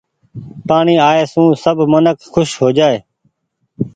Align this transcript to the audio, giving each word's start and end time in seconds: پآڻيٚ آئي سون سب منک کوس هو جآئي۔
پآڻيٚ 0.67 1.03
آئي 1.09 1.23
سون 1.31 1.49
سب 1.63 1.77
منک 1.91 2.17
کوس 2.33 2.49
هو 2.59 2.67
جآئي۔ 2.77 2.97